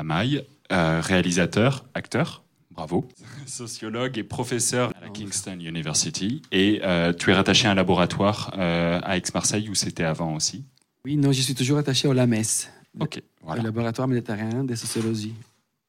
[0.00, 3.06] Nicolas Maille, euh, réalisateur, acteur, bravo,
[3.46, 6.42] sociologue et professeur à la Kingston University.
[6.52, 10.64] Et euh, tu es rattaché à un laboratoire à Aix-Marseille où c'était avant aussi
[11.04, 12.68] Oui, non, je suis toujours attaché au LAMES,
[12.98, 13.20] Ok,
[13.54, 15.34] le laboratoire méditerranéen de sociologie.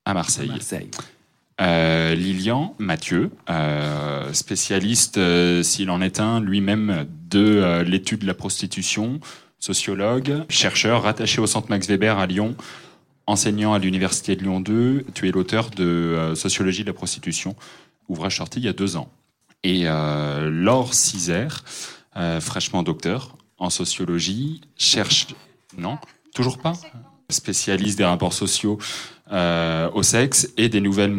[0.06, 0.50] À Marseille.
[0.50, 0.90] À Marseille.
[2.16, 3.32] Lilian Mathieu,
[4.34, 5.20] spécialiste,
[5.64, 9.20] s'il en est un, lui-même de l'étude de la prostitution,
[9.60, 12.56] sociologue, chercheur rattaché au Centre Max Weber à Lyon,
[13.32, 15.06] enseignant à l'Université de Lyon 2.
[15.14, 17.56] Tu es l'auteur de euh, Sociologie de la prostitution,
[18.08, 19.10] ouvrage sorti il y a deux ans.
[19.64, 21.64] Et euh, Laure Cizer,
[22.18, 25.28] euh, fraîchement docteur en sociologie, cherche...
[25.78, 25.98] Non
[26.34, 26.74] Toujours pas
[27.30, 28.78] Spécialiste des rapports sociaux
[29.94, 31.16] au sexe et des nouvelles,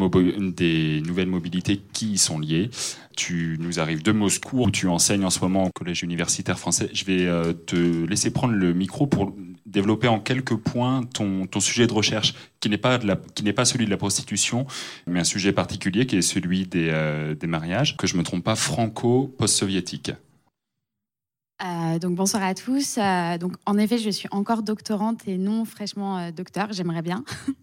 [0.55, 2.69] des nouvelles mobilités qui y sont liées.
[3.17, 6.89] Tu nous arrives de Moscou, où tu enseignes en ce moment au collège universitaire français.
[6.93, 7.77] Je vais euh, te
[8.07, 9.35] laisser prendre le micro pour
[9.73, 13.97] développer en quelques points ton, sujet de recherche, qui n'est pas, pas celui de la
[13.97, 14.67] prostitution,
[15.07, 18.55] mais un sujet particulier qui est celui des, euh, mariages, que je me trompe pas,
[18.55, 20.13] franco-post-soviétiques.
[21.63, 22.99] Euh, donc bonsoir à tous.
[23.39, 26.73] donc en effet, je suis encore doctorante et non fraîchement docteur.
[26.73, 27.25] J'aimerais bien.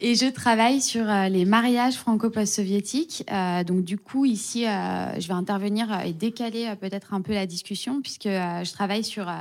[0.00, 3.24] Et je travaille sur euh, les mariages franco-post-soviétiques.
[3.32, 7.46] Euh, donc du coup, ici, euh, je vais intervenir et décaler peut-être un peu la
[7.46, 9.32] discussion, puisque je travaille sur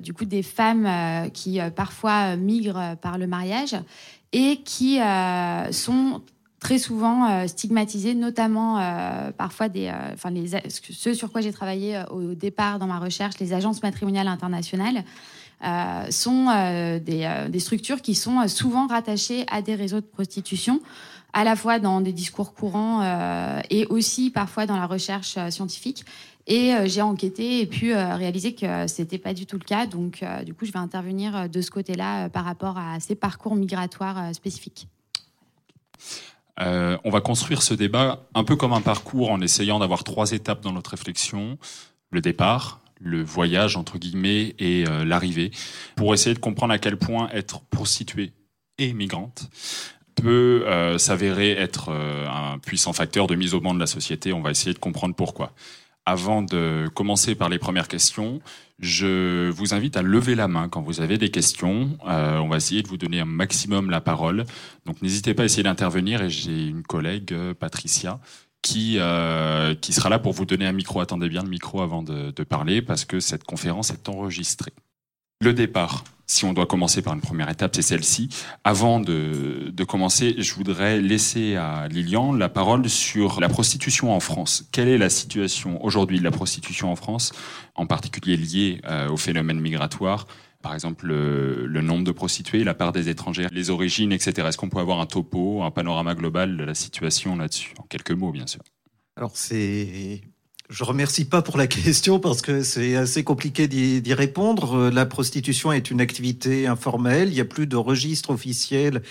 [0.00, 0.88] du coup des femmes
[1.32, 3.76] qui parfois migrent par le mariage
[4.32, 4.98] et qui
[5.70, 6.22] sont
[6.60, 8.76] très souvent stigmatisées, notamment
[9.36, 13.52] parfois des, enfin les, ce sur quoi j'ai travaillé au départ dans ma recherche, les
[13.52, 15.04] agences matrimoniales internationales.
[15.64, 20.80] Euh, sont euh, euh, des, structures qui sont souvent rattachées à des réseaux de prostitution,
[21.32, 23.02] à la fois dans des discours courants
[23.70, 26.04] et aussi parfois dans la recherche scientifique.
[26.46, 29.86] Et j'ai enquêté et pu réaliser que c'était pas du tout le cas.
[29.86, 34.34] Donc, du coup, je vais intervenir de ce côté-là par rapport à ces parcours migratoires
[34.34, 34.86] spécifiques.
[36.58, 40.60] on va construire ce débat un peu comme un parcours en essayant d'avoir trois étapes
[40.60, 41.56] dans notre réflexion.
[42.10, 45.50] Le départ, le voyage entre guillemets et euh, l'arrivée,
[45.96, 48.32] pour essayer de comprendre à quel point être prostituée
[48.78, 49.50] et migrante
[50.16, 54.32] peut euh, s'avérer être euh, un puissant facteur de mise au banc de la société.
[54.32, 55.52] On va essayer de comprendre pourquoi.
[56.06, 58.40] Avant de commencer par les premières questions,
[58.78, 61.96] je vous invite à lever la main quand vous avez des questions.
[62.04, 64.44] on va essayer de vous donner un maximum la parole.
[64.84, 68.20] Donc n'hésitez pas à essayer d'intervenir et j'ai une collègue, Patricia,
[68.60, 71.00] qui, euh, qui sera là pour vous donner un micro.
[71.00, 74.72] Attendez bien le micro avant de parler parce que cette conférence est enregistrée.
[75.44, 78.30] Le départ, si on doit commencer par une première étape, c'est celle-ci.
[78.64, 84.66] Avant de, commencer, je voudrais laisser à Lilian la parole sur la prostitution en France.
[84.72, 87.34] Quelle est la situation aujourd'hui de la prostitution en France,
[87.74, 90.26] en particulier liée euh, au phénomène migratoire?
[90.62, 94.48] Par exemple le, nombre de prostituées, la part des étrangers, les origines, etc.
[94.48, 97.74] Est-ce qu'on peut avoir un topo, un panorama global de la situation là-dessus?
[97.78, 98.62] En quelques mots, bien sûr.
[99.18, 100.22] Alors c'est
[100.70, 104.90] je remercie pas pour la question parce que c'est assez compliqué d'y répondre.
[104.90, 107.28] La prostitution est une activité informelle.
[107.28, 109.02] Il n'y a plus de registre officiel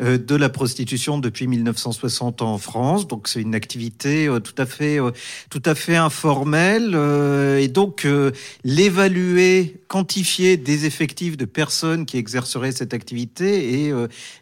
[0.00, 3.08] euh, de la prostitution depuis 1960 en France.
[3.08, 5.10] Donc c'est une activité euh, tout à fait, euh,
[5.50, 6.94] tout à fait informelle.
[7.58, 8.06] Et donc
[8.64, 13.92] l'évaluer, quantifier des effectifs de personnes qui exerceraient cette activité est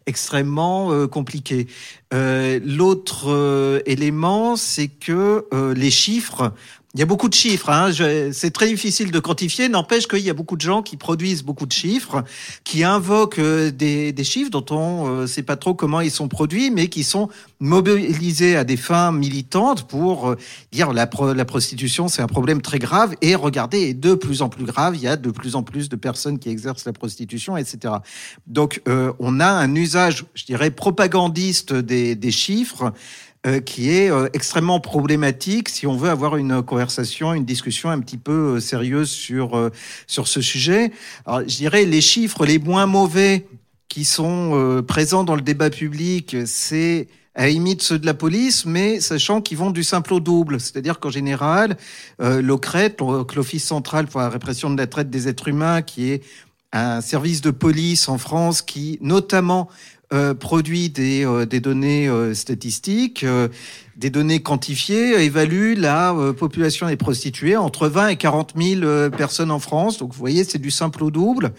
[0.07, 1.67] extrêmement compliqué.
[2.13, 6.53] L'autre élément, c'est que les chiffres
[6.95, 7.69] il y a beaucoup de chiffres.
[7.69, 7.91] Hein.
[8.33, 9.69] C'est très difficile de quantifier.
[9.69, 12.25] N'empêche qu'il y a beaucoup de gens qui produisent beaucoup de chiffres,
[12.65, 16.29] qui invoquent euh, des, chiffres dont on ne euh, sait pas trop comment ils sont
[16.29, 17.29] produits, mais qui sont
[17.61, 20.39] mobilisés à des fins militantes pour euh,
[20.73, 23.15] dire la, la prostitution, c'est un problème très grave.
[23.21, 24.97] Et regardez, est de plus en plus grave.
[24.97, 27.97] Il y a de plus en plus de personnes qui exercent la prostitution, etc.
[28.47, 28.83] Donc,
[29.19, 32.93] on a un usage, je dirais, propagandiste des chiffres
[33.47, 38.01] euh, qui est euh, extrêmement problématique si on veut avoir une conversation, une discussion un
[38.01, 39.71] petit peu euh, sérieuse sur
[40.07, 40.93] sur ce sujet.
[41.27, 43.47] Alors, je dirais les chiffres les moins mauvais
[43.89, 47.09] qui sont présents dans le débat public, c'est
[47.39, 50.59] à la limite ceux de la police, mais sachant qu'ils vont du simple au double.
[50.59, 51.77] C'est-à-dire qu'en général,
[52.21, 52.97] euh, l'OCRET,
[53.37, 56.25] l'Office central pour la répression de la traite des êtres humains, qui est
[56.73, 59.69] un service de police en France qui, notamment,
[60.11, 63.27] euh, produit des, euh, données euh, statistiques,
[63.97, 69.59] des données quantifiées, évalue la population des prostituées entre 20 et 40 000 personnes en
[69.59, 69.99] France.
[69.99, 71.53] Donc vous voyez, c'est du simple au double.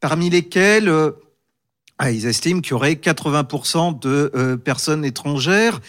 [0.00, 0.92] parmi lesquelles
[1.98, 5.80] ah, ils estiment qu'il y aurait 80% de personnes étrangères.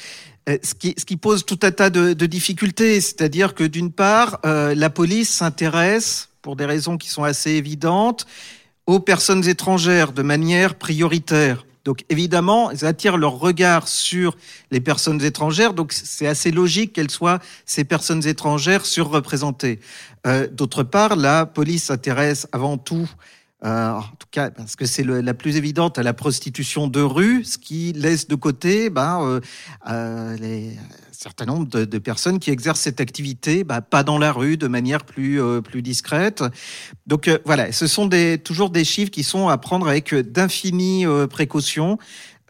[0.48, 6.30] Ce qui, pose tout un tas de difficultés, c'est-à-dire que d'une part, la police s'intéresse,
[6.42, 8.26] pour des raisons qui sont assez évidentes,
[8.88, 11.66] aux personnes étrangères de manière prioritaire.
[11.84, 14.36] Donc évidemment, ils attirent leur regard sur
[14.72, 19.80] les personnes étrangères, donc c'est assez logique qu'elles soient ces personnes étrangères surreprésentées.
[20.26, 23.10] Euh, D'autre part, la police s'intéresse avant tout
[23.66, 27.44] euh, en tout cas, parce que c'est la plus évidente à la prostitution de rue,
[27.44, 29.42] ce qui laisse de côté ben,
[29.90, 30.78] euh, les,
[31.18, 35.04] certain nombre de, personnes qui exercent cette activité, bah, pas dans la rue, de manière
[35.04, 36.44] plus euh, plus discrète.
[37.08, 41.08] Donc euh, voilà, ce sont des, toujours des chiffres qui sont à prendre avec d'infinies
[41.08, 41.98] euh, précautions.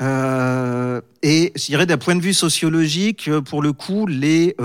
[0.01, 4.55] et je dirais d'un point de vue sociologique, pour le coup, les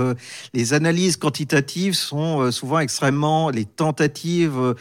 [0.53, 4.75] les analyses quantitatives sont souvent extrêmement les tentatives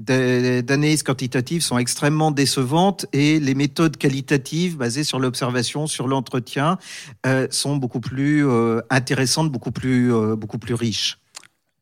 [0.00, 6.78] d'analyse quantitative sont extrêmement décevantes et les méthodes qualitatives basées sur l'observation, sur l'entretien,
[7.26, 11.18] euh, sont beaucoup plus euh, intéressantes, beaucoup plus, euh, beaucoup plus riches.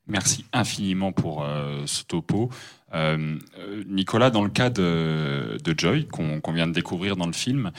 [0.08, 1.46] Merci infiniment pour
[1.84, 2.48] ce topo.
[3.86, 7.72] Nicolas, dans le cas de, de Joy, qu'on vient de découvrir dans le film,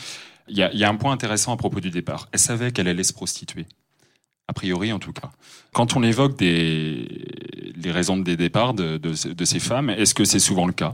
[0.48, 2.30] il y a un point intéressant à propos du départ.
[2.32, 3.66] Elle savait qu'elle allait se prostituer
[4.50, 5.30] a priori en tout cas.
[5.74, 10.66] Quand on évoque les raisons des départs de, de, ces femmes, est-ce que c'est souvent
[10.66, 10.92] le cas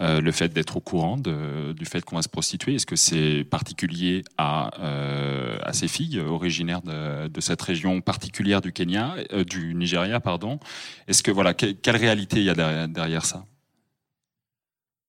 [0.00, 2.94] euh, le fait d'être au courant de, du fait qu'on va se prostituer, est-ce que
[2.94, 9.42] c'est particulier à, euh, ces filles originaires de, de, cette région particulière du Kenya, euh,
[9.42, 10.60] du Nigeria, pardon?
[11.08, 13.44] Est-ce que voilà, quelle réalité il y a derrière, ça?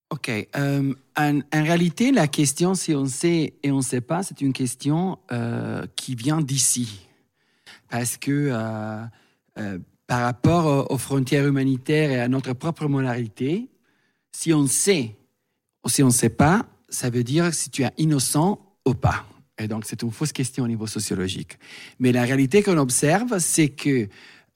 [0.09, 0.31] Ok.
[0.55, 5.19] En, réalité, la question si on sait et on ne sait pas, c'est une question
[5.95, 7.08] qui vient d'ici
[7.89, 9.03] parce que euh,
[9.57, 13.69] euh, par rapport aux frontières humanitaires et à notre propre moralité,
[14.31, 15.15] si on sait
[15.83, 19.25] ou si on ne sait pas, ça veut dire si tu es innocent ou pas.
[19.59, 21.59] Et donc, c'est une fausse question au niveau sociologique.
[21.99, 24.07] Mais la réalité qu'on observe, c'est que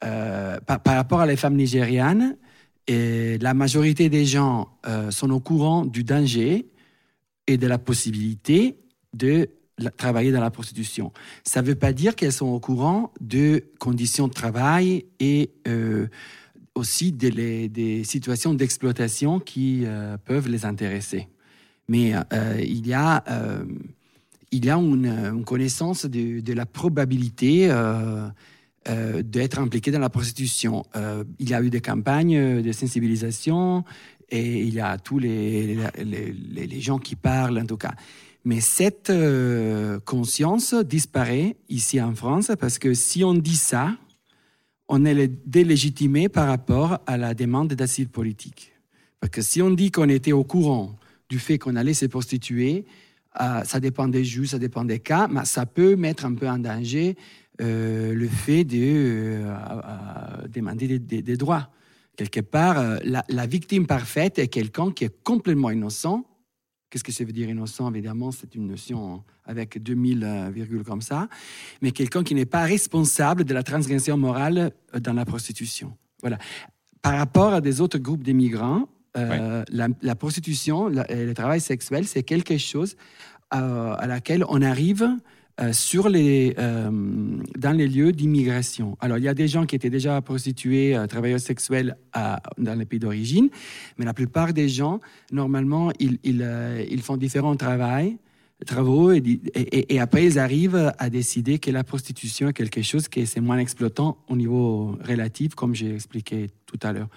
[0.03, 2.37] euh, par, rapport à les femmes nigérianes,
[2.87, 4.77] la majorité des gens
[5.09, 6.67] sont au courant du danger
[7.47, 8.77] et de la possibilité
[9.13, 9.49] de
[9.97, 11.11] travailler dans la prostitution.
[11.43, 16.07] Ça ne veut pas dire qu'elles sont au courant de conditions de travail et euh,
[16.75, 21.27] aussi des, des situations d'exploitation qui euh, peuvent les intéresser.
[21.87, 23.23] Mais euh, il y a,
[24.51, 27.67] il y a une, connaissance de, la probabilité
[28.87, 30.83] d'être impliqué dans la prostitution.
[31.39, 33.83] il y a eu des campagnes de sensibilisation
[34.29, 37.93] et il y a tous les, les, les, les gens qui parlent, en tout cas.
[38.45, 43.95] Mais cette euh, conscience disparaît ici en France parce que si on dit ça,
[44.89, 48.73] on est délégitimé par rapport à la demande d'asile politique.
[49.19, 50.95] Parce que si on dit qu'on était au courant
[51.29, 52.85] du fait qu'on allait se prostituer,
[53.41, 56.47] euh, ça dépend des juges, ça dépend des cas, mais ça peut mettre un peu
[56.47, 57.15] en danger
[57.61, 59.55] euh, le fait de euh,
[60.49, 61.69] demander des, droits.
[62.15, 66.25] Quelque part, la, la victime parfaite est quelqu'un qui est complètement innocent
[66.93, 67.89] Qu'est-ce que ça veut dire innocent?
[67.89, 71.27] Évidemment, c'est une notion avec 2000 euh, virgules comme ça.
[71.81, 75.97] Mais quelqu'un qui n'est pas responsable de la transgression morale euh, dans la prostitution.
[76.21, 76.37] Voilà.
[77.01, 81.61] Par rapport à des autres groupes d'immigrants, euh, la, la, prostitution la, et le travail
[81.61, 82.95] sexuel, c'est quelque chose
[83.49, 85.07] à laquelle on arrive
[85.71, 86.89] sur les, euh,
[87.57, 88.97] dans les lieux d'immigration.
[88.99, 91.95] Alors, il y a des gens qui étaient déjà prostitués, euh, travailleurs sexuels
[92.57, 93.49] dans les pays d'origine,
[93.97, 94.99] mais la plupart des gens,
[95.31, 99.21] normalement, ils, euh, font différents travaux, et,
[99.53, 103.57] et, après, ils arrivent à décider que la prostitution est quelque chose qui est moins
[103.57, 107.09] exploitant au niveau relatif, comme j'ai expliqué tout à l'heure.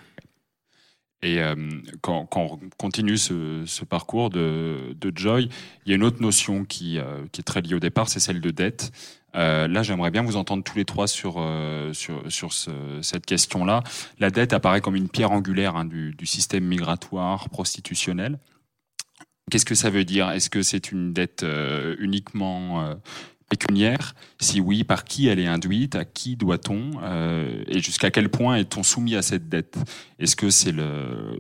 [1.23, 1.55] Et euh,
[2.03, 5.49] quand, quand, on continue ce, ce parcours de, de, Joy,
[5.85, 8.21] il y a une autre notion qui, euh, qui est très liée au départ, c'est
[8.21, 8.93] celle de dette.
[9.37, 12.71] Euh, là, j'aimerais bien vous entendre tous les trois sur, euh, sur, sur ce,
[13.03, 13.83] cette question-là.
[14.19, 18.39] La dette apparaît comme une pierre angulaire hein, du, du, système migratoire prostitutionnel.
[19.51, 20.31] Qu'est-ce que ça veut dire?
[20.31, 22.97] Est-ce que c'est une dette euh, uniquement
[23.49, 28.29] pécuniaire Si oui, par qui elle est induite À qui doit-on euh, Et jusqu'à quel
[28.29, 29.79] point est-on soumis à cette dette?
[30.19, 30.75] Est-ce que c'est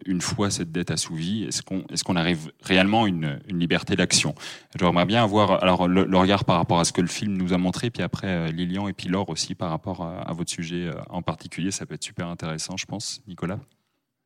[0.05, 4.35] une fois cette dette assouvie, est-ce qu'on est qu'on arrive réellement une, une liberté d'action?
[4.79, 7.59] J'aimerais bien avoir alors le, regard par rapport à ce que le film nous a
[7.59, 10.93] montré, puis après euh, Lilian et puis Laure aussi par rapport à, votre sujet euh,
[11.09, 11.71] en particulier.
[11.71, 13.59] Ça peut être super intéressant, je pense, Nicolas.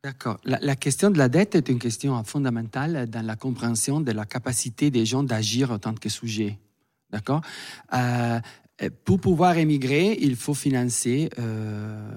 [0.03, 0.39] D'accord.
[0.43, 4.89] La, question de la dette est une question fondamentale dans la compréhension de la capacité
[4.89, 6.57] des gens d'agir en tant que sujet.
[7.11, 7.41] D'accord?
[7.93, 8.39] Euh,
[9.05, 12.09] Pour pouvoir émigrer, il faut financer euh,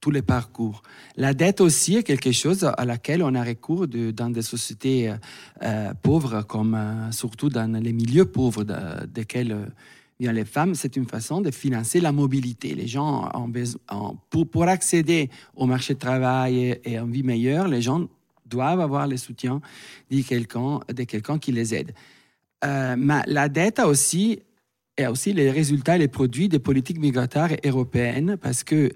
[0.00, 0.82] tous les parcours.
[1.16, 5.14] La dette aussi est quelque chose à laquelle on a recours de, dans des sociétés
[5.62, 6.76] euh, pauvres, comme
[7.12, 9.70] surtout dans les milieux pauvres de, desquels
[10.18, 12.74] bien, les femmes, c'est une façon de financer la mobilité.
[12.74, 13.80] Les gens, ont besoin,
[14.30, 18.08] pour, pour accéder au marché du travail et, à une vie meilleure, les gens
[18.46, 19.60] doivent avoir le soutien
[20.10, 21.92] de quelqu'un qui les aide.
[22.64, 24.40] Euh, mais la dette a aussi,
[24.96, 28.92] est aussi les résultats et les produits des politiques migratoires européennes parce que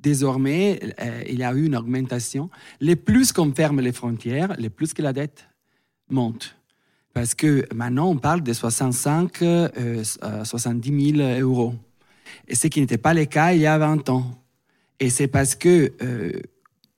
[0.00, 2.50] désormais, euh, il y a eu une augmentation.
[2.80, 5.48] Les plus qu'on ferme les frontières, les plus que la dette
[6.08, 6.56] monte.
[7.12, 10.04] Parce que maintenant, on parle de 65, euh,
[10.44, 11.74] 70 000 euros.
[12.46, 14.24] Et ce qui n'était pas le cas il y a 20 ans.
[15.00, 15.92] Et c'est parce que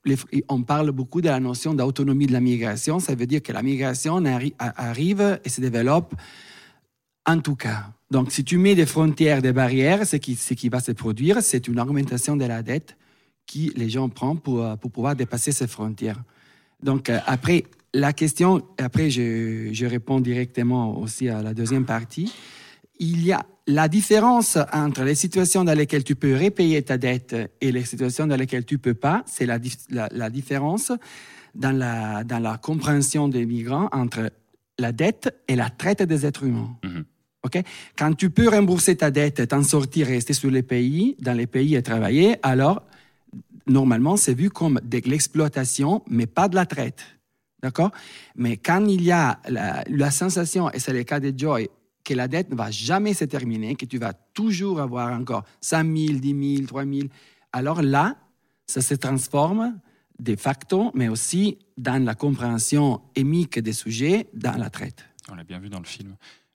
[0.08, 0.16] euh,
[0.48, 3.00] on parle beaucoup de la notion d'autonomie de la migration.
[3.00, 4.22] Ça veut dire que la migration
[4.58, 6.14] arrive et se développe
[7.26, 7.92] en tout cas.
[8.10, 11.42] Donc, si tu mets des frontières, des barrières, ce qui, ce qui va se produire,
[11.42, 12.96] c'est une augmentation de la dette
[13.46, 16.20] que les gens prennent pour, pour pouvoir dépasser ces frontières.
[16.82, 22.32] Donc, euh, après, la question, après je, je, réponds directement aussi à la deuxième partie,
[22.98, 27.34] il y a la différence entre les situations dans lesquelles tu peux repayer ta dette
[27.60, 29.58] et les situations dans lesquelles tu peux pas, c'est la,
[29.90, 30.92] la, différence
[31.54, 34.30] dans la, dans la compréhension des migrants entre
[34.78, 36.76] la dette et la traite des êtres humains.
[37.42, 37.62] Ok?
[37.96, 41.74] Quand tu peux rembourser ta dette, t'en sortir, rester sur les pays, dans les pays
[41.74, 42.82] et travailler, alors
[43.66, 47.04] normalement c'est vu comme de l'exploitation, mais pas de la traite.
[47.62, 47.90] D'accord?
[48.36, 51.68] Mais quand il y a la, sensation, et c'est le cas de Joy,
[52.04, 55.84] que la dette ne va jamais se terminer, que tu vas toujours avoir encore 5
[55.84, 57.08] 000, 10 000, 3 000,
[57.52, 58.16] alors là,
[58.66, 59.78] ça se transforme
[60.18, 65.04] de facto, mais aussi dans la compréhension émique des sujets, dans la traite.
[65.30, 66.14] On l'a bien vu dans le film.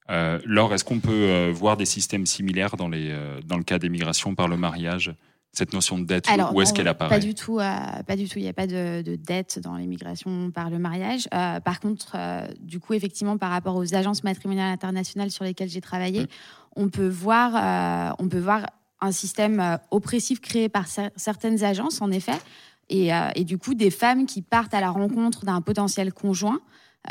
[0.10, 3.64] Euh, Laure, est-ce qu'on peut euh, voir des systèmes similaires dans, les, euh, dans le
[3.64, 5.14] cas des migrations par le mariage?
[5.57, 7.15] Cette notion de dette Où est-ce qu'elle apparaît?
[7.15, 7.59] Pas du tout.
[7.59, 8.39] Euh, pas du tout.
[8.39, 11.27] Il n'y a pas de, dette dans l'immigration par le mariage.
[11.33, 15.69] Euh, par contre, euh, du coup, effectivement, par rapport aux agences matrimoniales internationales sur lesquelles
[15.69, 16.27] j'ai travaillé, mmh.
[16.75, 18.65] on peut voir, on peut voir
[19.01, 20.85] un système oppressif créé par
[21.15, 22.39] certaines agences, en effet,
[22.89, 26.59] et, et, du coup, des femmes qui partent à la rencontre d'un potentiel conjoint.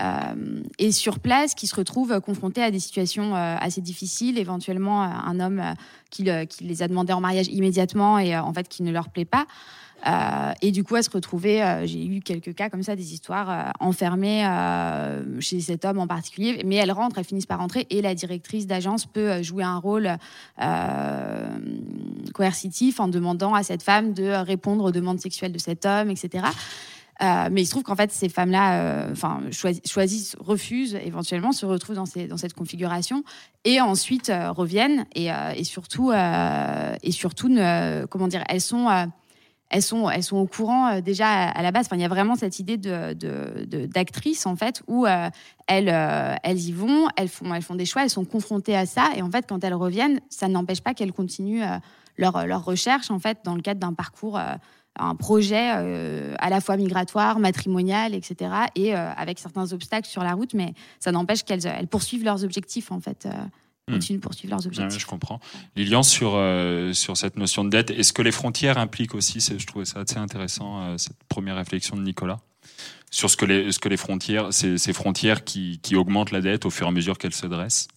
[0.00, 5.04] Euh, et sur place, qui se retrouvent confrontés à des situations euh, assez difficiles, éventuellement
[5.04, 5.62] euh, un homme
[6.10, 6.24] qui,
[6.60, 9.46] les a demandé en mariage immédiatement et en fait qui ne leur plaît pas.
[10.62, 14.46] et du coup, à se retrouver, j'ai eu quelques cas comme ça, des histoires enfermées
[15.40, 18.66] chez cet homme en particulier, mais elles rentrent, elles finissent par rentrer, et la directrice
[18.66, 20.16] d'agence peut jouer un rôle
[22.32, 26.44] coercitif en demandant à cette femme de répondre aux demandes sexuelles de cet homme, etc.
[27.23, 29.14] Euh, mais il se trouve qu'en fait, ces femmes-là, euh,
[29.85, 33.23] choisissent, refusent, éventuellement, se retrouvent dans, cette configuration
[33.64, 35.30] et ensuite euh, reviennent et,
[35.64, 37.49] surtout, et surtout
[38.11, 38.88] comment dire, elles sont,
[39.71, 41.88] elles sont, elles sont au courant déjà à, la base.
[41.92, 47.28] Il y a vraiment cette idée d'actrice en fait où elles, elles y vont, elles
[47.28, 49.75] font, elles font des choix, elles sont confrontées à ça et en fait, quand elles
[49.75, 51.62] reviennent, ça n'empêche pas qu'elles continuent
[52.16, 54.38] leur, leur recherche en fait dans le cadre d'un parcours
[54.98, 58.50] un projet euh, à la fois migratoire, matrimonial, etc.
[58.74, 62.44] Et euh, avec certains obstacles sur la route, mais ça n'empêche qu'elles elles poursuivent leurs
[62.44, 63.26] objectifs, en fait.
[63.26, 63.30] Euh,
[63.88, 63.94] hmm.
[63.94, 65.00] continuent de poursuivre leurs objectifs.
[65.00, 65.40] je comprends.
[65.76, 66.40] Lilian, sur,
[66.92, 70.18] sur cette notion de dette, est-ce que les frontières impliquent aussi, je trouvais ça assez
[70.18, 72.40] intéressant, cette première réflexion de Nicolas,
[73.10, 76.40] sur ce que les, ce que les frontières, ces, ces frontières qui, qui augmentent la
[76.40, 77.88] dette au fur et à mesure qu'elles se dressent?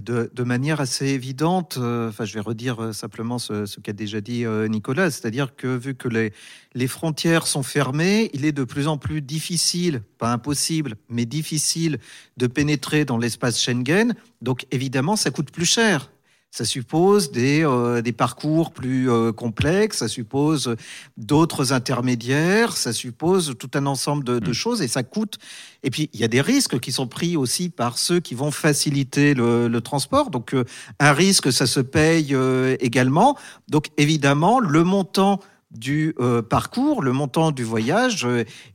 [0.00, 4.44] De, manière assez évidente, euh, enfin, je vais redire euh, simplement ce, qu'a déjà dit
[4.44, 6.32] euh, Nicolas, c'est-à-dire que vu que les,
[6.74, 11.98] les frontières sont fermées, il est de plus en plus difficile, pas impossible, mais difficile
[12.36, 14.14] de pénétrer dans l'espace Schengen.
[14.42, 16.10] Donc évidemment, ça coûte plus cher.
[16.50, 20.76] Ça suppose des, euh, des parcours plus euh, complexes, ça suppose
[21.18, 24.54] d'autres intermédiaires, ça suppose tout un ensemble de, de, mm.
[24.54, 25.38] choses et ça coûte.
[25.82, 28.50] Et puis, il y a des risques qui sont pris aussi par ceux qui vont
[28.50, 30.30] faciliter le, le transport.
[30.30, 30.64] Donc, euh,
[31.00, 32.34] un risque, ça se paye
[32.80, 33.36] également.
[33.68, 35.40] Donc, évidemment, le montant
[35.70, 36.14] du
[36.48, 38.26] parcours, le montant du voyage,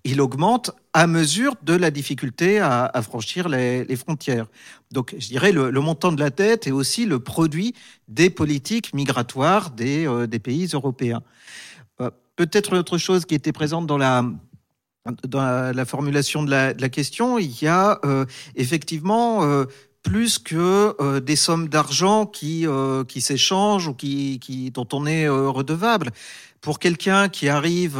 [0.04, 4.46] il augmente à mesure de la difficulté à, franchir les, frontières.
[4.92, 7.74] Donc, je dirais, le, montant de la dette est aussi le produit
[8.08, 11.22] des politiques migratoires des, euh, pays européens.
[12.36, 14.26] Peut-être autre chose qui était présente dans la,
[15.28, 18.00] dans la, formulation de la, question, il y a
[18.56, 19.66] effectivement
[20.04, 25.08] plus que euh, des sommes d'argent qui, euh, qui s'échangent ou qui, qui, dont on
[25.08, 26.12] est euh, redevable.
[26.62, 28.00] Pour quelqu'un qui arrive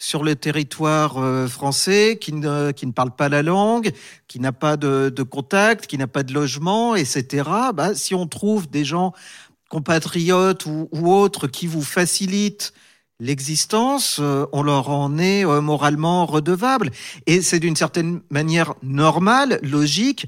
[0.00, 3.92] sur le territoire français, qui ne, qui ne parle pas la langue,
[4.26, 8.26] qui n'a pas de, de, contact, qui n'a pas de logement, etc., bah, si on
[8.26, 9.12] trouve des gens
[9.68, 12.72] compatriotes ou, ou autres qui vous facilitent
[13.20, 14.20] l'existence,
[14.52, 16.90] on leur en est moralement redevable.
[17.26, 20.26] Et c'est d'une certaine manière normale, logique,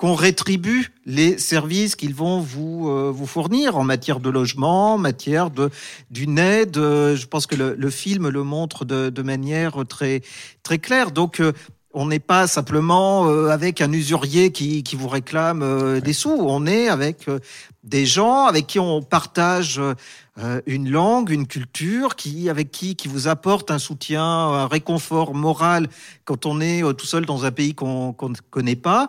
[0.00, 4.98] qu'on rétribue les services qu'ils vont vous, euh, vous fournir en matière de logement, en
[4.98, 5.68] matière de
[6.10, 6.78] d'une aide.
[6.78, 10.22] Euh, je pense que le, le, film le montre de, de manière très
[10.62, 11.10] très claire.
[11.10, 11.52] Donc euh,
[11.92, 16.30] on n'est pas simplement avec un usurier qui, qui vous réclame des sous.
[16.30, 17.26] On est avec
[17.82, 19.80] des gens avec qui on partage
[20.66, 25.88] une langue, une culture, qui avec qui qui vous apporte un soutien, un réconfort moral
[26.24, 29.08] quand on est tout seul dans un pays qu'on ne connaît pas.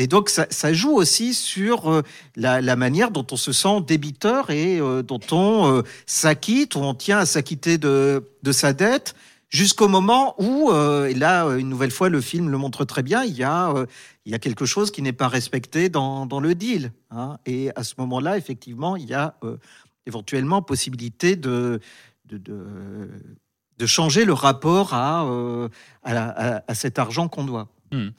[0.00, 2.02] Et donc, ça, joue aussi sur euh,
[2.34, 6.94] la, manière dont on se sent débiteur et euh, dont on euh, s'acquitte, ou on
[6.94, 9.14] tient à s'acquitter de, de sa dette,
[9.50, 13.36] jusqu'au moment où, et là, une nouvelle fois, le film le montre très bien, il
[13.36, 13.74] y a,
[14.24, 16.92] il y a quelque chose qui n'est pas respecté dans, dans le deal.
[17.10, 17.36] Hein.
[17.44, 19.34] Et à ce moment-là, effectivement, il y a
[20.06, 21.80] éventuellement possibilité de,
[22.26, 25.26] de, de, changer le rapport à,
[26.04, 27.68] à, à, cet argent qu'on doit.
[27.90, 28.10] Mmh.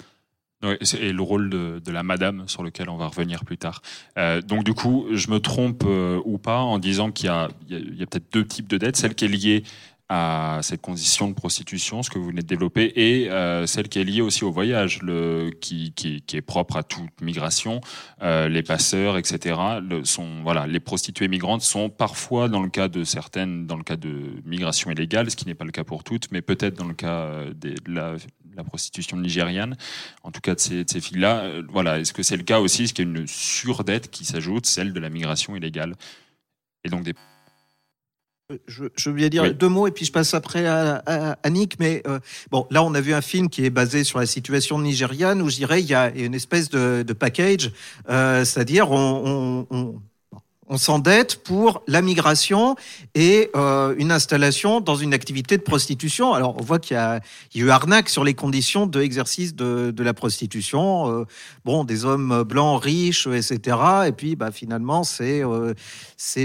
[0.63, 3.81] Et le rôle de, la madame sur lequel on va revenir plus tard.
[4.17, 7.45] Euh, donc du coup, je me trompe euh, ou pas en disant qu'il y a,
[7.45, 7.47] a,
[8.05, 9.63] peut-être deux types de dettes, celle qui est liée
[10.13, 13.97] à cette condition de prostitution, ce que vous venez de développer, et euh, celle qui
[13.97, 14.99] est liée aussi au voyage,
[15.61, 15.93] qui,
[16.33, 17.79] est propre à toute migration,
[18.21, 19.57] euh, les passeurs, etc.
[20.03, 23.95] Sont, voilà, les prostituées migrantes sont parfois, dans le cas de certaines, dans le cas
[23.95, 26.93] de migration illégale, ce qui n'est pas le cas pour toutes, mais peut-être dans le
[26.93, 29.77] cas euh, de la prostitution nigériane,
[30.23, 31.61] en tout cas de ces, filles-là.
[31.69, 32.83] Voilà, est-ce que c'est le cas aussi?
[32.83, 35.95] Est-ce qu'il y a une surdette qui s'ajoute, celle de la migration illégale?
[36.83, 37.13] Et donc des
[38.67, 39.53] je, je vais dire oui.
[39.53, 41.79] deux mots et puis je passe après à, à, à Nick.
[41.79, 44.79] Mais euh, bon, là, on a vu un film qui est basé sur la situation
[44.79, 47.72] nigériane où je dirais il y a une espèce de, de package,
[48.10, 50.01] euh, c'est-à-dire on, on, on
[50.72, 52.77] on s'endette pour la migration
[53.14, 56.34] et euh, une installation dans une activité de prostitution.
[56.34, 57.20] Alors, on voit qu'il y, a
[57.53, 61.12] eu arnaque sur les conditions d'exercice de, de, la prostitution.
[61.12, 61.25] Euh,
[61.66, 63.77] bon, des hommes blancs, riches, etc.
[64.07, 65.74] Et puis, bah, finalement, c'est euh,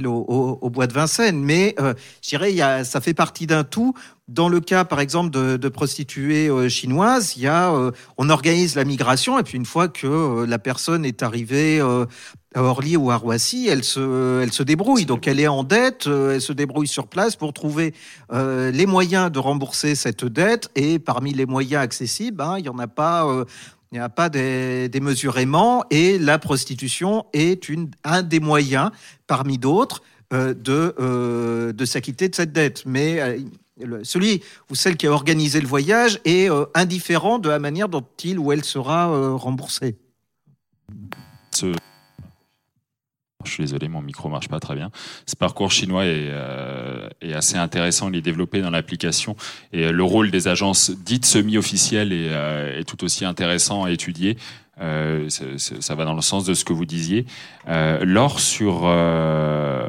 [0.05, 1.41] au, bois de Vincennes.
[1.41, 3.95] Mais je dirais, ça fait partie d'un tout.
[4.29, 8.75] Dans le cas, par exemple, de, prostituées euh, chinoises, il y a, euh, on organise
[8.75, 13.13] la migration et puis une fois que euh, la personne est arrivée à Orly ou
[13.13, 15.07] à Roissy, elle se, elle se débrouille.
[15.07, 17.95] Donc elle est en dette, elle se débrouille sur place pour trouver
[18.33, 20.71] les moyens de rembourser cette dette.
[20.75, 23.29] Et parmi les moyens accessibles, hein, il n'y en a pas.
[23.93, 28.91] il n'y a pas des, des, mesuréments et la prostitution est une, un des moyens,
[29.27, 32.85] parmi d'autres, de, de s'acquitter de cette dette.
[32.87, 33.21] Mais
[34.03, 38.05] celui ou celle qui a organisé le voyage est euh, indifférent de la manière dont
[38.25, 39.97] il ou elle sera euh, remboursé.
[43.47, 44.91] Je suis désolé, mon micro marche pas très bien.
[45.27, 48.11] Ce parcours chinois est, euh, est assez intéressant.
[48.11, 49.37] Il est développé dans l'application
[49.73, 54.37] et le rôle des agences dites semi-officielles est, est, tout aussi intéressant à étudier.
[54.79, 57.25] Euh, ça va dans le sens de ce que vous disiez.
[57.69, 59.89] Euh, Laure, sur, euh,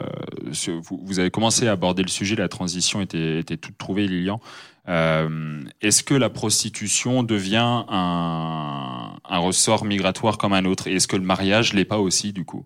[0.82, 4.40] vous, avez commencé à aborder le sujet, la transition était, était toute trouvée, Lilian.
[4.88, 10.88] Euh, Est-ce que la prostitution devient un, un, ressort migratoire comme un autre?
[10.88, 12.64] Est-ce que le mariage l'est pas aussi, du coup?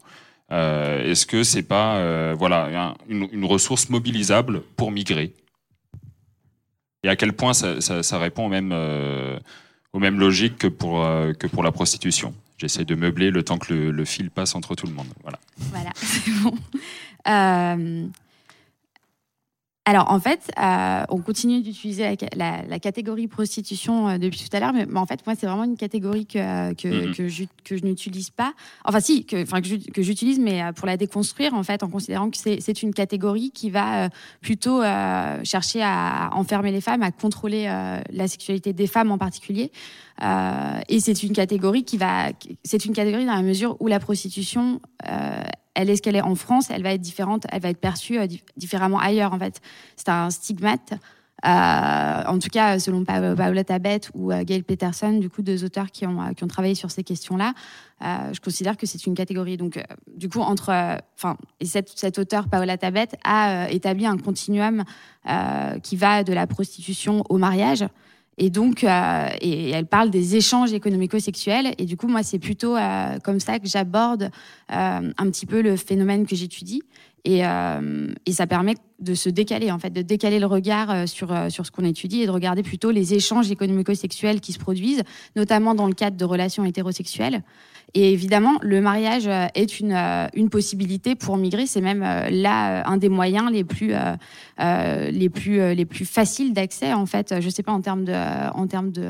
[0.52, 5.34] Euh, Est-ce que c'est pas voilà une, ressource mobilisable pour migrer?
[7.04, 11.72] Et à quel point ça, répond aux mêmes logiques que pour, euh, que pour la
[11.72, 12.34] prostitution?
[12.58, 15.08] J'essaie de meubler le temps que le, le, fil passe entre tout le monde.
[15.24, 15.40] Voilà.
[15.58, 16.54] Voilà, c'est bon.
[19.86, 24.56] Alors en fait, euh, on continue d'utiliser la, la, la, catégorie prostitution euh, depuis tout
[24.56, 27.15] à l'heure, mais, mais, en fait moi c'est vraiment une catégorie que que, mm -hmm.
[27.15, 28.54] que je, que je n'utilise pas.
[28.86, 29.44] Enfin si, que,
[29.91, 33.50] que j'utilise, mais euh, pour la déconstruire en fait, en considérant que c'est une catégorie
[33.50, 34.10] qui va euh,
[34.41, 34.82] plutôt
[35.44, 37.63] chercher à enfermer les femmes, à contrôler
[38.22, 39.72] la sexualité des femmes en particulier.
[40.94, 42.15] et c'est une catégorie qui va,
[42.63, 44.80] c'est une catégorie dans la mesure où la prostitution
[45.74, 48.20] elle est ce qu'elle est en France, elle va être différente, elle va être perçue
[48.20, 49.62] euh, différemment ailleurs en fait.
[49.96, 50.94] C'est un stigmate.
[51.44, 55.64] Euh, en tout cas, selon pa Paola Tabet ou euh, Gail Peterson, du coup, deux
[55.64, 57.54] auteurs qui ont, qui ont travaillé sur ces questions-là,
[58.02, 59.58] je considère que c'est une catégorie.
[59.58, 59.84] Donc,
[60.16, 60.70] du coup, entre,
[61.16, 64.84] enfin, et cette, cet auteur Paola Tabet a établi un continuum
[65.84, 67.86] qui va de la prostitution au mariage
[68.38, 71.74] Et donc, euh, et elle parle des échanges économico-sexuels.
[71.78, 74.32] Et du coup, moi, c'est plutôt euh, comme ça que j'aborde
[74.72, 76.82] euh, un petit peu le phénomène que j'étudie.
[77.24, 81.67] Et, et, ça permet de se décaler, en fait, de décaler le regard sur, sur
[81.67, 85.04] ce qu'on étudie et de regarder plutôt les échanges économico-sexuels qui se produisent,
[85.36, 87.44] notamment dans le cadre de relations hétérosexuelles.
[87.93, 91.65] Et évidemment, le mariage euh, est une, euh, une possibilité pour migrer.
[91.65, 93.93] C'est même euh, là un des moyens les plus,
[94.60, 96.93] les plus, les plus faciles d'accès.
[96.93, 98.13] En fait, je sais pas en termes de,
[98.54, 99.10] en termes de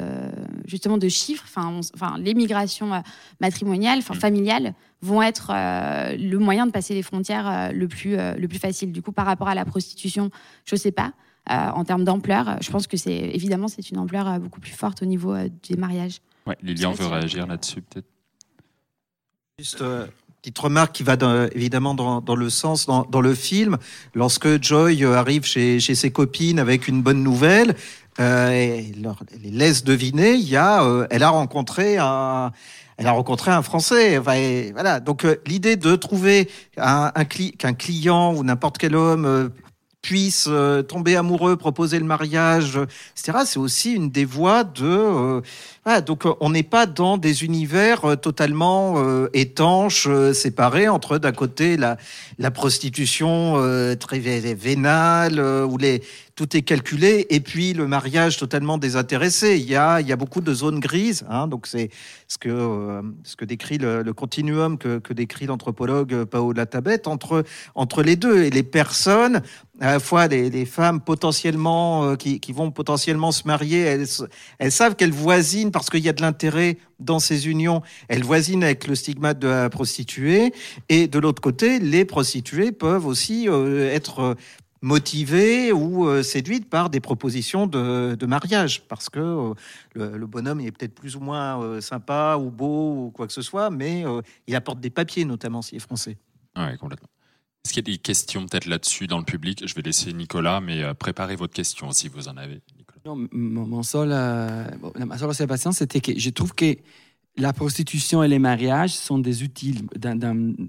[0.65, 1.43] justement de chiffres.
[1.45, 3.03] Enfin, enfin, les migrations
[3.39, 4.19] matrimoniales, enfin mm.
[4.19, 8.91] familiales, vont être le moyen de passer les frontières le plus, le plus facile.
[8.91, 10.29] Du coup, par rapport à la prostitution,
[10.65, 11.13] je sais pas.
[11.47, 15.05] en termes d'ampleur, je pense que c'est évidemment c'est une ampleur beaucoup plus forte au
[15.05, 15.35] niveau
[15.67, 16.19] des mariages.
[16.47, 18.07] Ouais, Lilian veut réagir là-dessus peut-être.
[19.61, 20.07] Juste euh,
[20.41, 21.17] petite remarque qui va
[21.51, 23.77] évidemment dans, le sens dans, le film.
[24.15, 27.75] Lorsque Joy euh, arrive chez, ses copines avec une bonne nouvelle,
[28.19, 28.91] euh, et
[29.39, 32.51] les laisse deviner, il y a, euh, elle a rencontré un,
[32.97, 34.17] elle a rencontré un Français.
[34.17, 34.99] voilà.
[34.99, 39.51] Donc l'idée de trouver un, un client ou n'importe quel homme
[40.01, 40.49] puisse
[40.87, 42.79] tomber amoureux, proposer le mariage,
[43.15, 43.39] etc.
[43.45, 45.41] C'est aussi une des voies de
[46.05, 51.31] donc euh, on n'est pas dans des univers euh, totalement euh, étanches, séparés entre d'un
[51.31, 51.97] côté la,
[52.51, 53.55] prostitution
[53.99, 55.77] très vénale où
[56.35, 59.57] tout est calculé et puis le mariage totalement désintéressé.
[59.57, 61.23] Il y a, beaucoup de zones grises.
[61.29, 61.89] Hein, donc c'est
[62.27, 67.43] ce que décrit le, continuum que, que décrit l'anthropologue Paola Tabet entre
[67.75, 69.41] entre les deux et les personnes
[69.81, 73.79] à la fois les, les femmes potentiellement qui, qui vont potentiellement se marier,
[74.59, 77.81] elles, savent qu'elles voisinent parce qu'il y a de l'intérêt dans ces unions.
[78.07, 80.53] Elles voisinent avec le stigmate de la prostituée.
[80.89, 84.35] Et de l'autre côté, les prostituées peuvent aussi euh, être
[84.81, 89.53] motivées ou euh, séduites par des propositions de, mariage, parce que euh,
[89.93, 93.69] le, bonhomme est peut-être plus ou moins sympa ou beau ou quoi que ce soit,
[93.69, 94.03] mais
[94.47, 96.17] il apporte des papiers, notamment s'il est français.
[96.55, 97.07] Oui, complètement.
[97.63, 99.67] Est-ce qu'il y a des questions peut-être là-dessus dans le public?
[99.67, 102.61] Je vais laisser Nicolas, mais préparez votre question si vous en avez.
[103.05, 104.65] Non, mon seul, euh,
[105.05, 106.75] ma seule observation, c'était que je trouve que
[107.37, 109.75] la prostitution et les mariages sont des outils.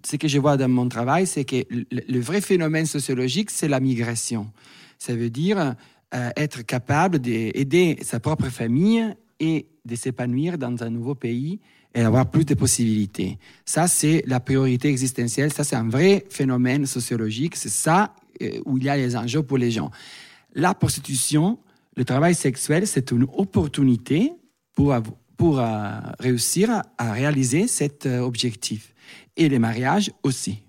[0.06, 3.80] Ce que je vois dans mon travail, c'est que le, vrai phénomène sociologique, c'est la
[3.80, 4.50] migration.
[4.98, 5.74] Ça veut dire
[6.14, 9.04] euh, être capable d'aider sa propre famille
[9.40, 11.60] et de s'épanouir dans un nouveau pays
[11.94, 13.38] et avoir plus de possibilités.
[13.64, 15.52] Ça, c'est la priorité existentielle.
[15.52, 17.56] Ça, c'est un vrai phénomène sociologique.
[17.56, 19.90] C'est ça euh, où il y a les enjeux pour les gens.
[20.54, 21.58] La prostitution,
[21.96, 24.32] le travail sexuel, c'est une opportunité
[24.74, 24.94] pour,
[25.36, 28.94] pour euh, réussir à, réaliser cet euh, objectif.
[29.36, 30.62] Et les mariages aussi.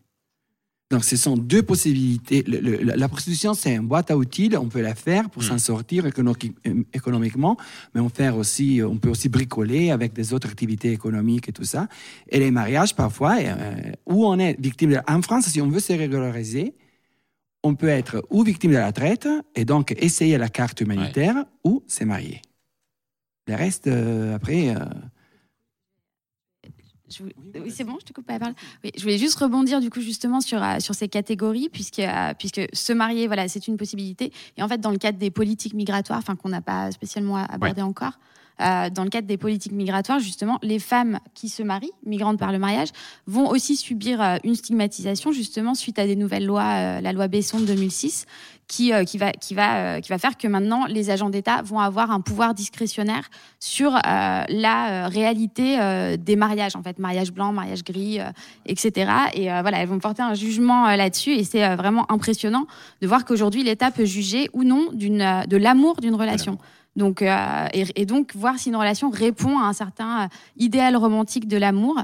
[0.94, 2.44] Donc, ce sont deux possibilités.
[2.46, 4.52] la prostitution, c'est une boîte à outils.
[4.56, 5.60] On peut la faire pour s'en hmm.
[5.60, 7.58] sortir économiquement,
[7.96, 11.64] mais on, faire aussi, on peut aussi bricoler avec des autres activités économiques et tout
[11.64, 11.88] ça.
[12.30, 13.74] Et les mariages, parfois, euh,
[14.06, 15.00] où on est victime de...
[15.08, 16.76] En France, si on veut se régulariser,
[17.64, 21.82] on peut être ou victime de la traite et donc essayer la carte humanitaire ou
[21.88, 22.40] se marier.
[23.48, 24.70] Le reste, euh, après.
[24.70, 24.86] Euh,
[27.22, 28.56] oui, c'est bon, je te coupe pas la parole.
[28.84, 32.02] je voulais juste rebondir du coup justement sur, euh, sur ces catégories, puisque,
[32.38, 34.32] puisque se marier, voilà, c'est une possibilité.
[34.58, 37.82] Et en fait, dans le cadre des politiques migratoires, enfin qu'on n'a pas spécialement abordé
[37.82, 38.20] encore,
[38.62, 42.52] euh, dans le cadre des politiques migratoires, justement, les femmes qui se marient, migrantes par
[42.52, 42.90] le mariage,
[43.26, 47.28] vont aussi subir euh, une stigmatisation, justement, suite à des nouvelles lois, euh, la loi
[47.28, 48.26] Besson de 2006,
[48.68, 52.12] qui, qui, va, qui, va, qui va faire que maintenant, les agents d'État vont avoir
[52.12, 55.78] un pouvoir discrétionnaire sur la réalité
[56.18, 58.20] des mariages, en fait, mariage blanc, mariage gris,
[58.66, 59.12] etc.
[59.34, 62.66] Et voilà, elles vont porter un jugement là-dessus, et c'est vraiment impressionnant
[63.02, 66.58] de voir qu'aujourd'hui, l'État peut juger ou non de l'amour d'une relation.
[66.96, 70.28] Donc, euh, et, donc, voir si une relation répond à un certain euh,
[70.58, 71.98] idéal romantique de l'amour,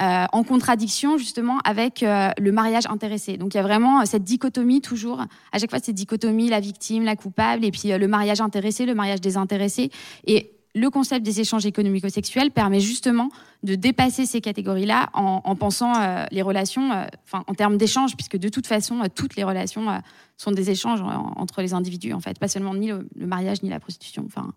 [0.00, 3.36] euh, en contradiction justement avec le mariage intéressé.
[3.36, 7.04] Donc, il y a vraiment cette dichotomie toujours, à chaque fois, cette dichotomie, la victime,
[7.04, 9.90] la coupable, et puis le mariage intéressé, le mariage désintéressé.
[10.26, 13.30] Et le concept des échanges économico-sexuels permet justement
[13.62, 18.48] de dépasser ces catégories-là en, pensant euh, les relations euh, en termes d'échanges, puisque de
[18.48, 20.00] toute façon, euh, toutes les relations
[20.36, 23.80] sont des échanges entre les individus, en fait, pas seulement ni le, mariage ni la
[23.80, 24.24] prostitution.
[24.26, 24.52] Enfin,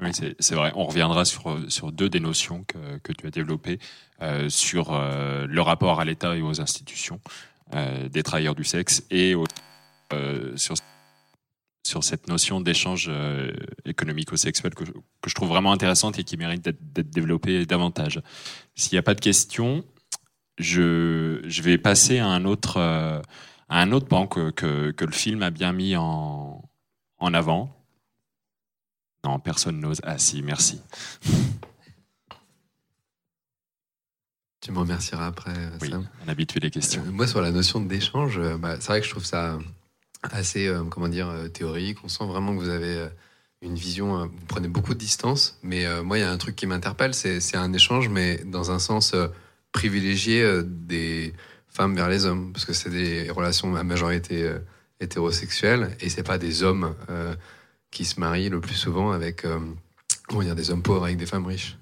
[0.00, 0.10] oui,
[0.40, 0.72] c'est vrai.
[0.74, 3.78] On reviendra sur, sur deux des notions que, que tu as développées,
[4.48, 7.20] sur le rapport à l'État et aux institutions
[8.10, 9.34] des travailleurs du sexe et
[10.56, 10.74] sur
[11.82, 13.52] sur cette notion d'échange euh,
[13.84, 18.22] économico-sexuel que, que, je trouve vraiment intéressante et qui mérite d'être développée davantage.
[18.74, 19.84] S'il n'y a pas de questions,
[20.58, 23.20] je, je vais passer à un autre, euh,
[23.68, 26.62] à un autre banc que, que, que, le film a bien mis en,
[27.18, 27.76] en avant.
[29.24, 30.00] Non, personne n'ose.
[30.04, 30.80] Ah si, merci.
[34.60, 36.08] Tu me remercieras après, Oui, Sam.
[36.24, 37.02] un habitué des questions.
[37.04, 39.58] Euh, moi, sur la notion d'échange, euh, bah, c'est vrai que je trouve ça
[40.22, 41.98] assez, euh, comment dire, euh, théorique.
[42.04, 43.08] On sent vraiment que vous avez euh,
[43.60, 45.58] une vision, vous prenez beaucoup de distance.
[45.62, 48.80] Mais moi, il y a un truc qui m'interpelle, c'est un échange, mais dans un
[48.80, 49.14] sens
[49.70, 51.32] privilégié des
[51.68, 54.52] femmes vers les hommes, parce que c'est des relations à majorité
[54.98, 56.92] hétérosexuelles, et c'est pas des hommes
[57.92, 59.46] qui se marient le plus souvent avec,
[60.26, 61.78] comment dire, des hommes pauvres avec des femmes riches.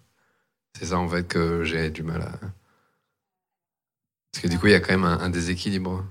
[0.78, 2.38] C'est ça, en fait, que j'ai du mal à...
[4.32, 6.04] Parce que du coup, il y a quand même un déséquilibre.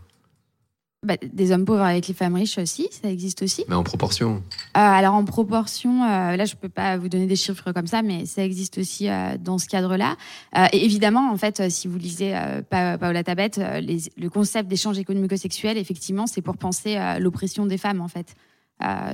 [1.02, 3.64] Bah, des hommes pauvres avec les femmes riches aussi, ça existe aussi.
[3.70, 4.34] Mais en proportion.
[4.36, 4.42] Euh,
[4.74, 8.26] alors en proportion, euh, là je peux pas vous donner des chiffres comme ça, mais
[8.26, 10.18] ça existe aussi euh, dans ce cadre-là.
[10.74, 12.34] Et évidemment, en fait, si vous lisez
[12.70, 17.78] Pa- Paola Tabet, les- le concept d'échange économico-sexuel, effectivement, c'est pour penser à l'oppression des
[17.78, 18.36] femmes, en fait.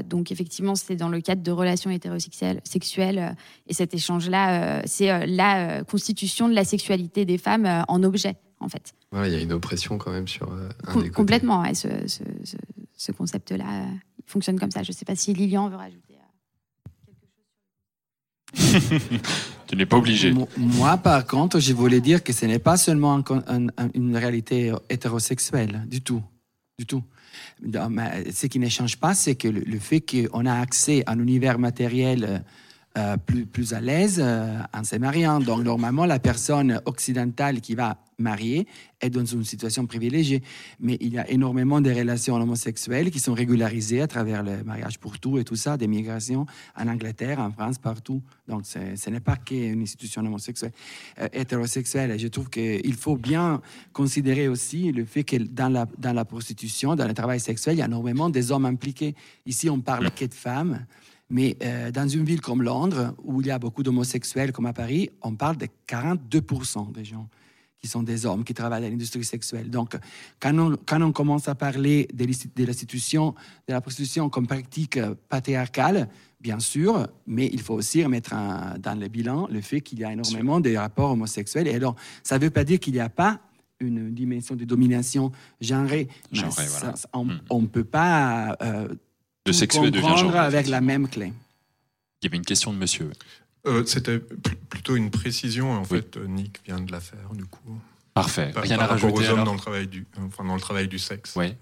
[0.09, 3.35] Donc effectivement, c'est dans le cadre de relations hétérosexuelles, sexuelles,
[3.67, 8.93] et cet échange-là, c'est la constitution de la sexualité des femmes en objet, en fait.
[9.11, 11.11] Voilà, il y a une oppression quand même sur euh, un Com- des côtés.
[11.11, 12.55] complètement, ouais, ce, ce- ce-
[12.97, 13.85] ce concept-là euh,
[14.19, 14.81] il fonctionne comme ça.
[14.83, 16.15] Je ne sais pas si Lilian veut rajouter.
[16.15, 16.19] euh,
[19.67, 20.31] Tu n'es pas obligé.
[20.31, 23.67] Mo- Moi, par contre, je voulais dire que ce n'est pas seulement un con- un-
[23.77, 26.21] un- une réalité hétérosexuelle, du tout.
[26.77, 27.03] Du tout.
[27.65, 31.03] Non, mais Ce qui ne change pas, c'est que le, le fait qu'on a accès
[31.05, 32.43] à un univers matériel
[32.97, 35.41] euh, plus, plus à l'aise euh, en se mariant.
[35.41, 38.67] Donc, normalement, la personne occidentale qui va marier
[39.01, 40.41] est dans une situation privilégiée.
[40.79, 44.97] Mais il y a énormément de relations homosexuelles qui sont régularisées à travers le mariage
[44.97, 46.45] pour tout et tout ça, des migrations
[46.77, 48.21] en Angleterre, en France, partout.
[48.47, 50.71] Donc, ce n'est pas qu'une institution homosexuelle,
[51.19, 52.11] euh, hétérosexuelle.
[52.11, 56.23] Et je trouve qu'il faut bien considérer aussi le fait que dans la, dans la
[56.23, 59.15] prostitution, dans le travail sexuel, il y a énormément des hommes impliqués.
[59.45, 60.85] Ici, on parle que de femmes.
[61.29, 64.73] Mais euh, dans une ville comme Londres, où il y a beaucoup d'homosexuels, comme à
[64.73, 67.27] Paris, on parle de 42% des gens
[67.79, 69.69] qui sont des hommes qui travaillent dans l'industrie sexuelle.
[69.69, 69.95] Donc,
[70.39, 73.35] quand on, quand on commence à parler de l'insti- de l'institution
[73.67, 76.09] de la prostitution comme pratique patriarcale,
[76.39, 80.03] bien sûr, mais il faut aussi remettre un- dans le bilan le fait qu'il y
[80.03, 81.67] a énormément de rapports homosexuels.
[81.67, 83.39] Et alors, ça ne veut pas dire qu'il n'y a pas
[83.79, 86.07] une dimension de domination genrée.
[86.31, 86.95] Genrée, voilà.
[86.95, 87.39] ça- on Mm.
[87.61, 88.87] ne peut pas euh,
[89.45, 90.35] De devient comprendre genre.
[90.37, 91.31] avec la même clé.
[92.21, 93.11] Il y avait une question de monsieur.
[93.67, 95.71] Euh, C'était pl- plutôt une précision.
[95.71, 95.87] En Oui.
[95.87, 97.79] fait, euh, Nick vient de la faire, du coup.
[98.15, 98.51] Parfait.
[98.53, 100.61] Par, Rien par à rajouter aux hommes alors dans le travail du, enfin, dans le
[100.61, 101.35] travail du sexe.
[101.35, 101.55] Ouais.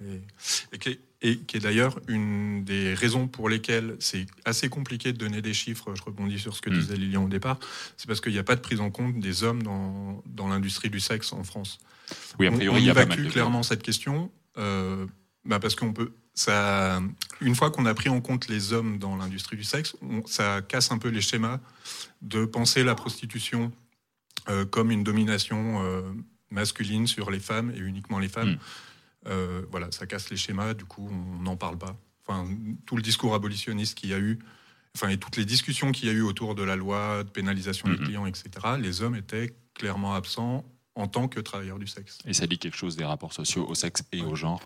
[0.71, 0.89] Et, et qui
[1.21, 5.93] est, est d'ailleurs une des raisons pour lesquelles c'est assez compliqué de donner des chiffres.
[5.95, 6.73] Je rebondis sur ce que Mm.
[6.79, 7.59] disait Lilian au départ.
[7.97, 10.89] C'est parce qu'il n'y a pas de prise en compte des hommes dans, dans l'industrie
[10.89, 11.79] du sexe en France.
[12.39, 15.05] Oui, a priori, on, il y a pas mal évacue de clairement cette question euh,
[15.45, 16.13] bah parce qu'on peut.
[16.35, 16.99] Ça,
[17.41, 20.61] une fois qu'on a pris en compte les hommes dans l'industrie du sexe, on- ça
[20.61, 21.59] casse un peu les schémas
[22.21, 23.71] de penser la prostitution
[24.49, 26.01] euh, comme une domination euh,
[26.49, 28.53] masculine sur les femmes et uniquement les femmes.
[28.53, 28.59] Mm.
[29.27, 30.73] Euh, voilà, ça casse les schémas.
[30.73, 31.95] Du coup, on n'en parle pas.
[32.25, 32.47] Enfin,
[32.85, 34.39] tout le discours abolitionniste qu'il y a eu,
[34.95, 37.87] enfin, et toutes les discussions qu'il y a eu autour de la loi de pénalisation
[37.89, 38.49] des clients, etc.
[38.79, 40.65] Les hommes étaient clairement absents
[40.95, 42.17] en tant que travailleurs du sexe.
[42.25, 44.61] Et ça dit quelque chose des rapports sociaux au sexe et au genre.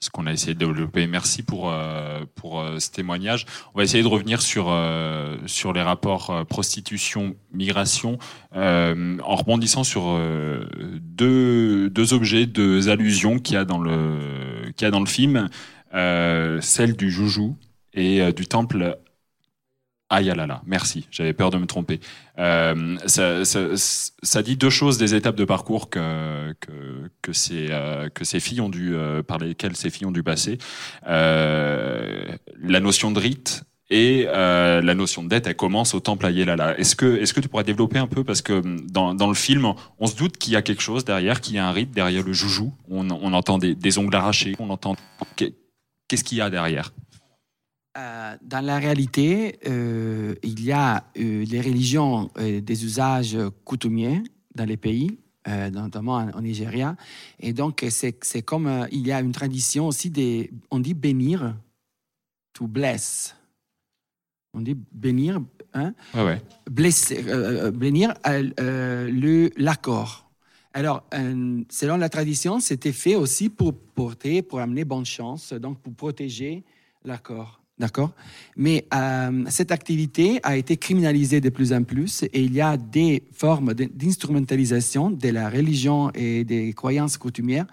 [0.00, 1.08] Ce qu'on a essayé de développer.
[1.08, 3.46] Merci pour, euh, pour euh, ce témoignage.
[3.74, 8.18] On va essayer de revenir sur, euh, sur les rapports prostitution-migration
[8.54, 10.16] en rebondissant sur
[11.00, 15.06] deux, deux objets, deux allusions qu'il y a dans le, qu'il y a dans le
[15.06, 15.48] film.
[15.92, 17.56] Celle du joujou
[17.92, 18.98] et du temple
[20.10, 20.62] Ayalala.
[20.66, 22.00] Merci, j'avais peur de me tromper.
[22.38, 23.76] Euh, ça, ça-
[24.22, 28.40] ça dit deux choses des étapes de parcours que, que, que, ces, euh, que ces
[28.40, 30.56] filles ont dû, euh, par lesquelles ces filles ont dû passer.
[31.06, 32.24] Euh,
[32.62, 36.78] la notion de rite et euh, la notion de dette, elle commence au temple Ayalala.
[36.78, 38.24] Est-ce que, est-ce que tu pourrais développer un peu?
[38.24, 41.40] Parce que dans, dans le film, on se doute qu'il y a quelque chose derrière,
[41.40, 42.72] qu'il y a un rite derrière le joujou.
[42.90, 44.96] On, on entend des, des ongles arrachés, on entend...
[46.08, 46.92] Qu'est-ce qu'il y a derrière?
[47.98, 54.22] Euh, dans la réalité, euh, il y a euh, les religions des usages coutumiers
[54.54, 55.18] dans les pays,
[55.72, 56.94] notamment en, en Nigeria.
[57.40, 60.50] Et donc, c'est comme il y a une tradition aussi des.
[60.70, 61.56] On dit bénir,
[62.52, 63.34] to bless.
[64.54, 65.40] On dit bénir,
[65.74, 66.42] hein, Ouais, ouais.
[66.70, 67.22] blesser,
[67.72, 70.30] bénir le- l'accord.
[70.72, 75.80] Alors, euh, selon la tradition, c'était fait aussi pour porter, pour amener bonne chance, donc
[75.80, 76.64] pour protéger
[77.04, 77.57] l'accord.
[77.78, 78.12] D'accord
[78.56, 82.76] Mais euh, cette activité a été criminalisée de plus en plus et il y a
[82.76, 87.66] des formes d'instrumentalisation de la religion et des croyances coutumières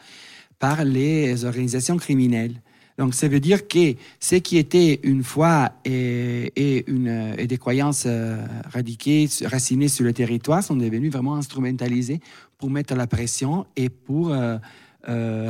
[0.60, 2.62] par les organisations criminelles.
[2.98, 8.38] Donc, ça veut dire que ce qui était une foi et, des croyances euh,
[8.72, 12.22] radiquées, racinées sur le territoire sont devenues vraiment instrumentalisées
[12.58, 14.58] pour mettre la pression et pour euh,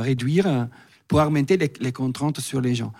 [0.02, 0.66] réduire,
[1.06, 2.92] pour augmenter les, contraintes sur les gens.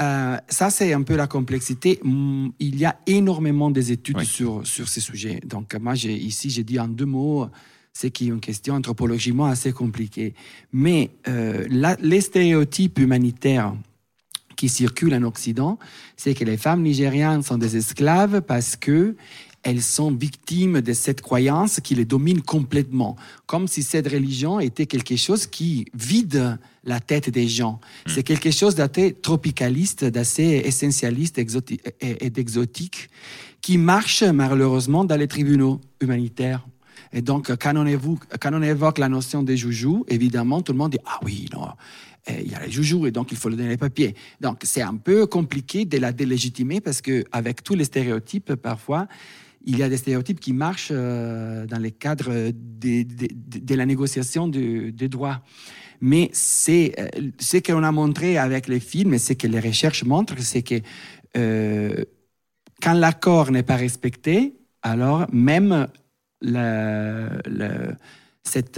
[0.00, 2.00] Euh, ça, c'est un peu la complexité.
[2.02, 4.26] Mm, il y a énormément des études Oui.
[4.26, 5.40] sur, sur ces sujets.
[5.44, 7.48] Donc, moi, ici, j'ai dit en deux mots,
[7.92, 10.34] c'est qui est une question anthropologiquement assez compliquée.
[10.72, 13.74] Mais euh, la- les stéréotypes humanitaires
[14.56, 15.78] qui circulent en Occident,
[16.16, 19.14] c'est que les femmes nigérianes sont des esclaves parce que
[19.64, 24.86] elles sont victimes de cette croyance qui les domine complètement, comme si cette religion était
[24.86, 27.80] quelque chose qui vide la tête des gens.
[28.06, 33.08] C'est quelque chose d'assez tropicaliste, d'assez essentialiste et, d'exotique,
[33.62, 36.66] qui marche malheureusement dans les tribunaux humanitaires.
[37.14, 40.78] Et donc, quand on, évoque, quand on évoque la notion des joujoux, évidemment, tout le
[40.78, 41.68] monde dit Ah oui, non,
[42.26, 44.14] eh, il y a les joujoux et donc il faut leur donner les papiers.
[44.40, 49.06] Donc, c'est un peu compliqué de la délégitimer parce qu'avec tous les stéréotypes, parfois,
[49.64, 53.74] il y a des stéréotypes qui marchent euh, dans les cadres des- des- de, de
[53.74, 55.42] la négociation de- des droits.
[56.00, 60.04] Mais c'est euh, ce qu'on a montré avec les films et ce que les recherches
[60.04, 60.80] montrent, c'est que
[61.36, 62.04] euh,
[62.82, 65.88] quand l'accord n'est pas respecté, alors même
[66.42, 67.96] le, le-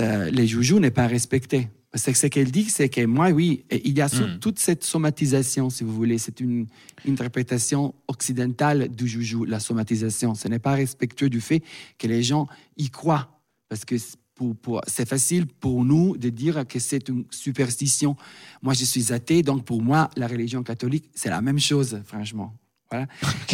[0.01, 1.69] euh, les joujoux n'est pas respecté.
[1.97, 4.39] C'est ce qu'elle dit, c'est que moi, oui, il y a sur- Mm.
[4.41, 6.19] toute cette somatisation, si vous voulez.
[6.19, 6.67] C'est une
[7.09, 10.35] interprétation occidentale du joujou, la somatisation.
[10.35, 11.63] Ce n'est pas respectueux du fait
[11.99, 13.41] que les gens y croient.
[13.69, 18.17] Parce que c'est pour- pour- c'est facile pour nous de dire que c'est une superstition.
[18.63, 22.55] Moi, je suis athée, donc pour moi, la religion catholique, c'est la même chose, franchement.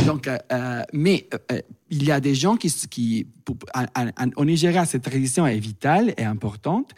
[0.06, 3.26] Donc, euh, euh, mais euh, il y a des gens qui,
[4.36, 6.92] au Nigeria, cette tradition est vitale et importante,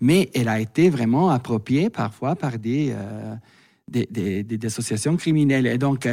[0.00, 2.94] mais elle a été vraiment appropriée parfois par des,
[4.64, 5.66] associations criminelles.
[5.66, 6.06] Et donc,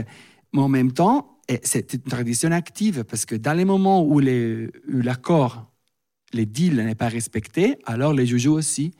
[0.53, 4.69] mais en même temps, c'est une tradition active parce que dans les moments où les-
[4.87, 5.71] l'accord,
[6.33, 8.93] les deals n'est pas respecté, alors les joujoux aussi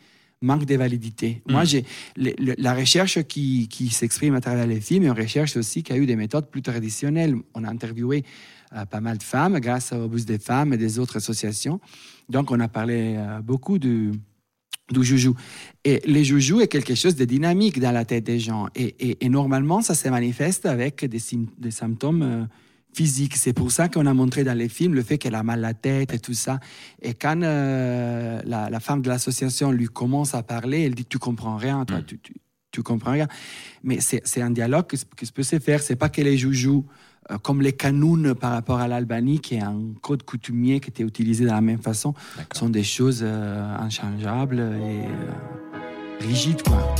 [0.43, 1.41] manquent de validité.
[1.49, 1.85] Moi, j'ai
[2.17, 5.97] la recherche qui, qui s'exprime à travers les films, est une recherche aussi qui a
[5.97, 7.35] eu des méthodes plus traditionnelles.
[7.55, 8.23] On a interviewé
[8.75, 11.79] euh, pas mal de femmes grâce au bus des femmes et des autres associations.
[12.29, 14.11] Donc, on a parlé euh, beaucoup du,
[14.91, 15.35] du joujou.
[15.85, 18.67] Et le joujou est quelque chose de dynamique dans la tête des gens.
[18.75, 21.19] Et, et- et normalement, ça se manifeste avec des,
[21.57, 22.45] des symptômes euh,
[22.93, 23.35] physiques.
[23.35, 25.69] C'est pour ça qu'on a montré dans les films le fait qu'elle a mal à
[25.69, 26.59] la tête et tout ça.
[27.01, 31.19] Et quand euh, la, la femme de l'association lui commence à parler, elle dit Tu
[31.19, 32.05] comprends rien, toi, Mm.
[32.05, 32.33] tu, tu,
[32.71, 33.27] tu comprends rien.
[33.83, 35.81] Mais c'est un dialogue qui, se- qui peut se faire.
[35.81, 36.85] C'est pas que les joujoux,
[37.31, 41.03] euh, comme les canounes par rapport à l'Albanie, qui est un code coutumier qui était
[41.03, 42.13] utilisé de la même façon,
[42.53, 46.95] sont des choses euh, inchangeables et rigides, quoi.